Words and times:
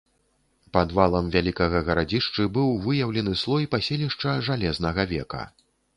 Пад 0.77 0.93
валам 0.99 1.27
вялікага 1.35 1.81
гарадзішчы 1.89 2.45
быў 2.55 2.73
выяўлены 2.85 3.37
слой 3.43 3.69
паселішча 3.77 4.31
жалезнага 4.49 5.01
века. 5.13 5.41